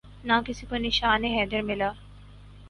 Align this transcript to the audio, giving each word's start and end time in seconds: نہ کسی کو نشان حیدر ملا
نہ 0.23 0.33
کسی 0.45 0.65
کو 0.69 0.75
نشان 0.77 1.23
حیدر 1.25 1.61
ملا 1.61 1.91